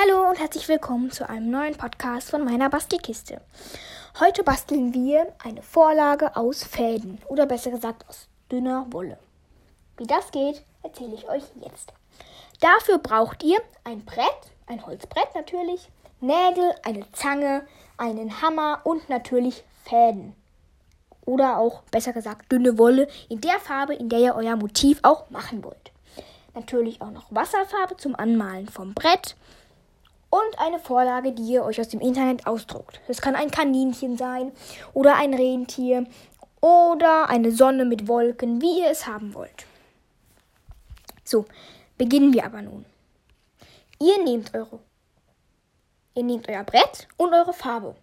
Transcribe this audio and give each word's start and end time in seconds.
Hallo 0.00 0.30
und 0.30 0.40
herzlich 0.40 0.68
willkommen 0.68 1.10
zu 1.10 1.28
einem 1.28 1.50
neuen 1.50 1.76
Podcast 1.76 2.30
von 2.30 2.44
meiner 2.44 2.70
Bastelkiste. 2.70 3.42
Heute 4.18 4.42
basteln 4.42 4.94
wir 4.94 5.34
eine 5.44 5.62
Vorlage 5.62 6.34
aus 6.34 6.64
Fäden 6.64 7.18
oder 7.26 7.44
besser 7.44 7.70
gesagt 7.70 8.08
aus 8.08 8.26
dünner 8.50 8.86
Wolle. 8.90 9.18
Wie 9.98 10.06
das 10.06 10.30
geht, 10.30 10.64
erzähle 10.82 11.14
ich 11.14 11.28
euch 11.28 11.42
jetzt. 11.60 11.92
Dafür 12.60 12.98
braucht 12.98 13.42
ihr 13.42 13.58
ein 13.84 14.02
Brett, 14.06 14.26
ein 14.66 14.84
Holzbrett 14.86 15.34
natürlich, 15.34 15.90
Nägel, 16.20 16.74
eine 16.84 17.04
Zange, 17.12 17.66
einen 17.98 18.40
Hammer 18.40 18.80
und 18.84 19.10
natürlich 19.10 19.62
Fäden. 19.84 20.34
Oder 21.26 21.58
auch 21.58 21.82
besser 21.90 22.14
gesagt 22.14 22.50
dünne 22.50 22.78
Wolle 22.78 23.08
in 23.28 23.42
der 23.42 23.60
Farbe, 23.60 23.94
in 23.94 24.08
der 24.08 24.20
ihr 24.20 24.34
euer 24.36 24.56
Motiv 24.56 25.00
auch 25.02 25.28
machen 25.28 25.62
wollt. 25.62 25.92
Natürlich 26.54 27.02
auch 27.02 27.10
noch 27.10 27.26
Wasserfarbe 27.30 27.98
zum 27.98 28.16
Anmalen 28.16 28.68
vom 28.68 28.94
Brett 28.94 29.36
und 30.32 30.58
eine 30.58 30.78
Vorlage, 30.78 31.32
die 31.32 31.42
ihr 31.42 31.62
euch 31.62 31.78
aus 31.78 31.88
dem 31.88 32.00
Internet 32.00 32.46
ausdruckt. 32.46 33.02
Es 33.06 33.20
kann 33.20 33.36
ein 33.36 33.50
Kaninchen 33.50 34.16
sein 34.16 34.50
oder 34.94 35.16
ein 35.16 35.34
Rentier 35.34 36.06
oder 36.62 37.28
eine 37.28 37.52
Sonne 37.52 37.84
mit 37.84 38.08
Wolken, 38.08 38.62
wie 38.62 38.80
ihr 38.80 38.90
es 38.90 39.06
haben 39.06 39.34
wollt. 39.34 39.66
So, 41.22 41.44
beginnen 41.98 42.32
wir 42.32 42.46
aber 42.46 42.62
nun. 42.62 42.86
Ihr 44.00 44.24
nehmt 44.24 44.54
eure 44.54 44.80
Ihr 46.14 46.24
nehmt 46.24 46.48
euer 46.48 46.64
Brett 46.64 47.08
und 47.18 47.32
eure 47.32 47.52
Farbe. 47.52 47.94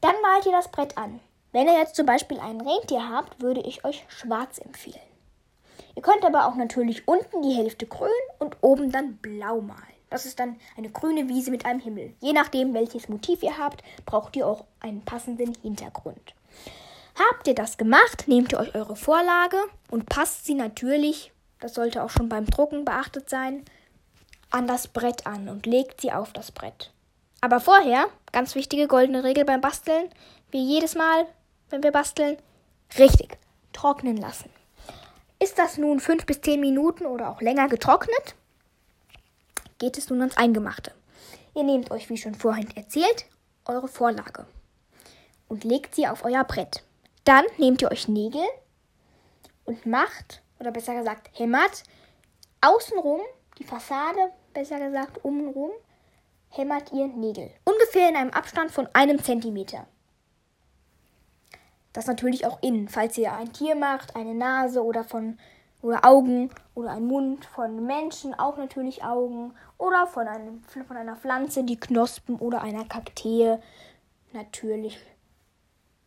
Dann 0.00 0.14
malt 0.22 0.46
ihr 0.46 0.52
das 0.52 0.70
Brett 0.70 0.96
an. 0.96 1.20
Wenn 1.52 1.66
ihr 1.66 1.78
jetzt 1.78 1.96
zum 1.96 2.06
Beispiel 2.06 2.38
ein 2.38 2.60
Rentier 2.60 3.10
habt, 3.10 3.40
würde 3.42 3.60
ich 3.60 3.84
euch 3.84 4.04
schwarz 4.08 4.58
empfehlen. 4.58 4.96
Ihr 5.94 6.02
könnt 6.02 6.24
aber 6.24 6.46
auch 6.46 6.54
natürlich 6.54 7.06
unten 7.06 7.42
die 7.42 7.54
Hälfte 7.54 7.86
grün 7.86 8.10
und 8.38 8.56
oben 8.62 8.90
dann 8.90 9.16
blau 9.18 9.60
malen. 9.60 10.01
Das 10.12 10.26
ist 10.26 10.38
dann 10.38 10.56
eine 10.76 10.90
grüne 10.90 11.26
Wiese 11.30 11.50
mit 11.50 11.64
einem 11.64 11.80
Himmel. 11.80 12.12
Je 12.20 12.34
nachdem, 12.34 12.74
welches 12.74 13.08
Motiv 13.08 13.42
ihr 13.42 13.56
habt, 13.56 13.82
braucht 14.04 14.36
ihr 14.36 14.46
auch 14.46 14.66
einen 14.78 15.00
passenden 15.00 15.54
Hintergrund. 15.62 16.34
Habt 17.18 17.48
ihr 17.48 17.54
das 17.54 17.78
gemacht, 17.78 18.24
nehmt 18.26 18.52
ihr 18.52 18.58
euch 18.58 18.74
eure 18.74 18.94
Vorlage 18.94 19.56
und 19.90 20.10
passt 20.10 20.44
sie 20.44 20.52
natürlich, 20.52 21.32
das 21.60 21.72
sollte 21.72 22.02
auch 22.02 22.10
schon 22.10 22.28
beim 22.28 22.44
Drucken 22.44 22.84
beachtet 22.84 23.30
sein, 23.30 23.64
an 24.50 24.66
das 24.66 24.86
Brett 24.86 25.26
an 25.26 25.48
und 25.48 25.64
legt 25.64 26.02
sie 26.02 26.12
auf 26.12 26.34
das 26.34 26.52
Brett. 26.52 26.92
Aber 27.40 27.58
vorher, 27.58 28.04
ganz 28.32 28.54
wichtige 28.54 28.88
goldene 28.88 29.24
Regel 29.24 29.46
beim 29.46 29.62
Basteln, 29.62 30.10
wie 30.50 30.62
jedes 30.62 30.94
Mal, 30.94 31.26
wenn 31.70 31.82
wir 31.82 31.90
basteln, 31.90 32.36
richtig 32.98 33.38
trocknen 33.72 34.18
lassen. 34.18 34.50
Ist 35.38 35.58
das 35.58 35.78
nun 35.78 36.00
fünf 36.00 36.26
bis 36.26 36.42
zehn 36.42 36.60
Minuten 36.60 37.06
oder 37.06 37.30
auch 37.30 37.40
länger 37.40 37.68
getrocknet, 37.68 38.34
geht 39.82 39.98
es 39.98 40.10
nun 40.10 40.20
ans 40.20 40.36
Eingemachte. 40.36 40.92
Ihr 41.56 41.64
nehmt 41.64 41.90
euch, 41.90 42.08
wie 42.08 42.16
schon 42.16 42.36
vorhin 42.36 42.70
erzählt, 42.76 43.26
eure 43.64 43.88
Vorlage 43.88 44.46
und 45.48 45.64
legt 45.64 45.96
sie 45.96 46.06
auf 46.06 46.24
euer 46.24 46.44
Brett. 46.44 46.84
Dann 47.24 47.44
nehmt 47.58 47.82
ihr 47.82 47.90
euch 47.90 48.06
Nägel 48.06 48.44
und 49.64 49.84
macht, 49.84 50.40
oder 50.60 50.70
besser 50.70 50.94
gesagt, 50.94 51.36
hämmert 51.36 51.82
außenrum 52.60 53.22
die 53.58 53.64
Fassade, 53.64 54.30
besser 54.54 54.78
gesagt, 54.78 55.24
umrum, 55.24 55.72
hämmert 56.50 56.92
ihr 56.92 57.08
Nägel. 57.08 57.50
Ungefähr 57.64 58.08
in 58.08 58.14
einem 58.14 58.30
Abstand 58.30 58.70
von 58.70 58.86
einem 58.92 59.20
Zentimeter. 59.20 59.88
Das 61.92 62.06
natürlich 62.06 62.46
auch 62.46 62.62
innen, 62.62 62.88
falls 62.88 63.18
ihr 63.18 63.32
ein 63.32 63.52
Tier 63.52 63.74
macht, 63.74 64.14
eine 64.14 64.34
Nase 64.34 64.80
oder 64.84 65.02
von 65.02 65.40
oder 65.82 66.04
Augen 66.04 66.50
oder 66.74 66.92
ein 66.92 67.04
Mund 67.04 67.44
von 67.44 67.84
Menschen, 67.84 68.34
auch 68.38 68.56
natürlich 68.56 69.04
Augen 69.04 69.52
oder 69.78 70.06
von, 70.06 70.26
einem, 70.26 70.62
von 70.64 70.96
einer 70.96 71.16
Pflanze, 71.16 71.64
die 71.64 71.78
Knospen 71.78 72.36
oder 72.36 72.62
einer 72.62 72.84
Kaktee 72.84 73.58
natürlich 74.32 74.98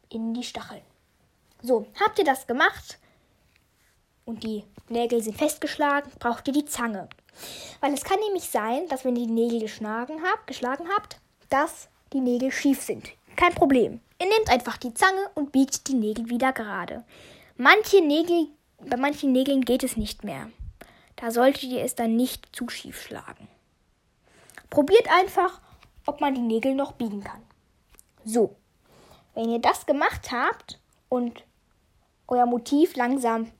in 0.10 0.34
die 0.34 0.44
Stacheln. 0.44 0.82
So, 1.62 1.86
habt 2.04 2.18
ihr 2.18 2.26
das 2.26 2.48
gemacht 2.48 3.00
und 4.24 4.44
die 4.44 4.64
Nägel 4.88 5.22
sind 5.22 5.38
festgeschlagen, 5.38 6.12
braucht 6.20 6.48
ihr 6.48 6.54
die 6.54 6.66
Zange. 6.66 7.10
Weil 7.82 7.94
es 7.94 8.04
kann 8.04 8.20
nämlich 8.20 8.50
sein, 8.50 8.88
dass 8.88 9.04
wenn 9.04 9.16
ihr 9.16 9.28
die 9.28 9.34
Nägel 9.34 9.60
geschlagen 9.60 10.22
habt, 10.24 10.48
geschlagen 10.48 10.86
habt, 10.96 11.20
dass 11.50 11.90
die 12.14 12.22
Nägel 12.22 12.52
schief 12.52 12.82
sind. 12.82 13.10
Kein 13.36 13.54
Problem. 13.54 14.00
Ihr 14.22 14.28
nehmt 14.28 14.50
einfach 14.50 14.78
die 14.78 14.94
Zange 14.94 15.30
und 15.36 15.52
biegt 15.52 15.88
die 15.88 15.96
Nägel 15.96 16.30
wieder 16.30 16.54
gerade. 16.54 17.04
Manche 17.58 18.02
Nägel 18.02 18.48
bei 18.80 18.98
manchen 18.98 19.32
Nägeln 19.32 19.62
geht 19.62 19.84
es 19.84 19.98
nicht 19.98 20.24
mehr. 20.24 20.50
Da 21.16 21.32
solltet 21.32 21.64
ihr 21.64 21.84
es 21.84 21.96
dann 21.96 22.16
nicht 22.16 22.56
zu 22.56 22.70
schief 22.70 23.02
schlagen. 23.02 23.48
Probiert 24.70 25.10
einfach, 25.12 25.62
ob 26.06 26.22
man 26.22 26.36
die 26.36 26.42
Nägel 26.42 26.76
noch 26.76 26.94
biegen 26.94 27.24
kann. 27.24 27.42
So, 28.24 28.56
wenn 29.34 29.50
ihr 29.50 29.60
das 29.60 29.86
gemacht 29.86 30.32
habt 30.32 30.80
und 31.10 31.44
euer 32.28 32.46
Motiv 32.46 32.96
langsam 32.96 33.52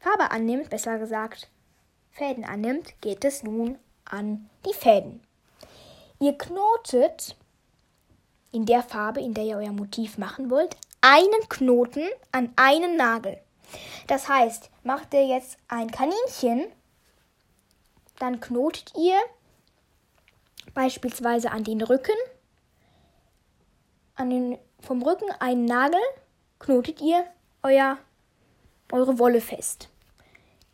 Farbe 0.00 0.30
annimmt, 0.30 0.70
besser 0.70 0.98
gesagt 0.98 1.48
Fäden 2.10 2.44
annimmt, 2.44 3.00
geht 3.00 3.24
es 3.24 3.42
nun 3.42 3.78
an 4.04 4.48
die 4.66 4.74
Fäden. 4.74 5.22
Ihr 6.20 6.36
knotet 6.36 7.36
in 8.52 8.66
der 8.66 8.82
Farbe, 8.82 9.20
in 9.20 9.34
der 9.34 9.44
ihr 9.44 9.56
euer 9.56 9.72
Motiv 9.72 10.18
machen 10.18 10.50
wollt, 10.50 10.76
einen 11.00 11.48
Knoten 11.48 12.08
an 12.32 12.52
einen 12.56 12.96
Nagel. 12.96 13.40
Das 14.06 14.28
heißt, 14.28 14.70
macht 14.82 15.12
ihr 15.14 15.26
jetzt 15.26 15.58
ein 15.68 15.90
Kaninchen, 15.90 16.66
dann 18.18 18.40
knotet 18.40 18.92
ihr 18.96 19.18
beispielsweise 20.74 21.50
an 21.50 21.64
den 21.64 21.82
Rücken, 21.82 22.16
an 24.14 24.30
den, 24.30 24.58
vom 24.80 25.02
Rücken 25.02 25.30
einen 25.40 25.64
Nagel, 25.64 26.00
knotet 26.58 27.00
ihr 27.00 27.24
euer, 27.62 27.98
eure 28.92 29.18
Wolle 29.18 29.40
fest. 29.40 29.88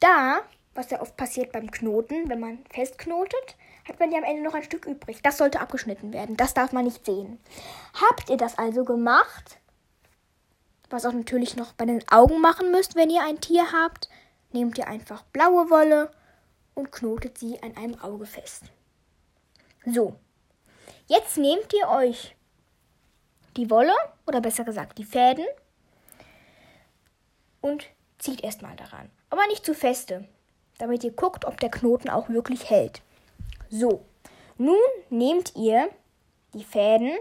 Da, 0.00 0.42
was 0.74 0.90
ja 0.90 1.00
oft 1.00 1.16
passiert 1.16 1.52
beim 1.52 1.70
Knoten, 1.70 2.28
wenn 2.28 2.40
man 2.40 2.64
festknotet, 2.70 3.56
hat 3.88 4.00
man 4.00 4.10
ja 4.12 4.18
am 4.18 4.24
Ende 4.24 4.42
noch 4.42 4.54
ein 4.54 4.62
Stück 4.62 4.86
übrig. 4.86 5.20
Das 5.22 5.38
sollte 5.38 5.60
abgeschnitten 5.60 6.12
werden. 6.12 6.36
Das 6.36 6.54
darf 6.54 6.72
man 6.72 6.84
nicht 6.84 7.04
sehen. 7.04 7.38
Habt 7.94 8.30
ihr 8.30 8.36
das 8.36 8.56
also 8.58 8.84
gemacht, 8.84 9.58
was 10.94 11.04
auch 11.04 11.12
natürlich 11.12 11.56
noch 11.56 11.72
bei 11.72 11.84
den 11.84 12.02
Augen 12.08 12.40
machen 12.40 12.70
müsst, 12.70 12.94
wenn 12.94 13.10
ihr 13.10 13.22
ein 13.22 13.40
Tier 13.40 13.72
habt, 13.72 14.08
nehmt 14.52 14.78
ihr 14.78 14.86
einfach 14.86 15.24
blaue 15.24 15.68
Wolle 15.68 16.10
und 16.74 16.92
knotet 16.92 17.36
sie 17.36 17.60
an 17.62 17.76
einem 17.76 17.98
Auge 18.00 18.26
fest. 18.26 18.64
So, 19.84 20.14
jetzt 21.06 21.36
nehmt 21.36 21.72
ihr 21.72 21.88
euch 21.88 22.36
die 23.56 23.70
Wolle 23.70 23.92
oder 24.26 24.40
besser 24.40 24.64
gesagt 24.64 24.98
die 24.98 25.04
Fäden 25.04 25.44
und 27.60 27.86
zieht 28.18 28.42
erstmal 28.42 28.76
daran. 28.76 29.10
Aber 29.30 29.46
nicht 29.48 29.66
zu 29.66 29.74
feste, 29.74 30.26
damit 30.78 31.04
ihr 31.04 31.12
guckt, 31.12 31.44
ob 31.44 31.58
der 31.60 31.70
Knoten 31.70 32.08
auch 32.08 32.28
wirklich 32.28 32.70
hält. 32.70 33.02
So, 33.68 34.04
nun 34.56 34.78
nehmt 35.10 35.56
ihr 35.56 35.88
die 36.52 36.64
Fäden 36.64 37.16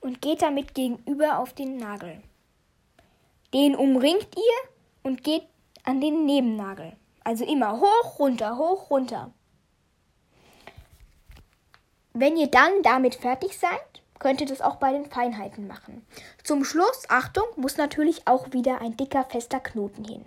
und 0.00 0.22
geht 0.22 0.42
damit 0.42 0.74
gegenüber 0.74 1.38
auf 1.38 1.52
den 1.52 1.76
Nagel. 1.76 2.22
Den 3.54 3.74
umringt 3.74 4.28
ihr 4.36 4.70
und 5.02 5.24
geht 5.24 5.46
an 5.84 6.00
den 6.00 6.26
Nebennagel. 6.26 6.96
Also 7.24 7.44
immer 7.44 7.80
hoch, 7.80 8.18
runter, 8.18 8.56
hoch, 8.56 8.90
runter. 8.90 9.32
Wenn 12.12 12.36
ihr 12.36 12.48
dann 12.48 12.82
damit 12.82 13.14
fertig 13.14 13.58
seid, 13.58 14.02
könnt 14.18 14.40
ihr 14.40 14.46
das 14.46 14.60
auch 14.60 14.76
bei 14.76 14.92
den 14.92 15.06
Feinheiten 15.06 15.66
machen. 15.66 16.06
Zum 16.42 16.64
Schluss, 16.64 17.04
Achtung, 17.08 17.44
muss 17.56 17.76
natürlich 17.76 18.26
auch 18.26 18.52
wieder 18.52 18.80
ein 18.80 18.96
dicker, 18.96 19.24
fester 19.24 19.60
Knoten 19.60 20.04
hin. 20.04 20.26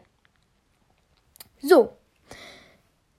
So, 1.60 1.90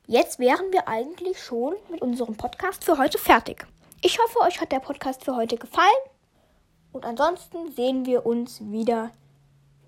jetzt 0.06 0.38
wären 0.38 0.72
wir 0.72 0.88
eigentlich 0.88 1.42
schon 1.42 1.74
mit 1.90 2.02
unserem 2.02 2.36
Podcast 2.36 2.84
für 2.84 2.98
heute 2.98 3.18
fertig. 3.18 3.66
Ich 4.00 4.18
hoffe, 4.18 4.40
euch 4.40 4.60
hat 4.60 4.72
der 4.72 4.80
Podcast 4.80 5.24
für 5.24 5.36
heute 5.36 5.56
gefallen. 5.56 6.11
Und 6.92 7.04
ansonsten 7.04 7.72
sehen 7.72 8.06
wir 8.06 8.26
uns 8.26 8.60
wieder 8.70 9.10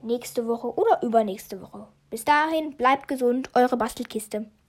nächste 0.02 0.46
Woche 0.46 0.74
oder 0.74 1.02
übernächste 1.02 1.60
Woche. 1.60 1.86
Bis 2.10 2.24
dahin, 2.24 2.76
bleibt 2.76 3.08
gesund, 3.08 3.50
eure 3.54 3.76
Bastelkiste. 3.76 4.46